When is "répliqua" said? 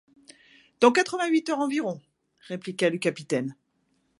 2.49-2.89